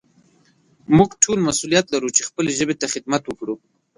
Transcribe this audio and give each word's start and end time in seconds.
موږ 0.97 1.09
ټول 1.23 1.37
مسؤليت 1.49 1.85
لرو 1.93 2.09
چې 2.15 2.27
خپلې 2.29 2.51
ژبې 2.59 2.75
ته 2.81 2.87
خدمت 2.93 3.23
وکړو. 3.25 3.55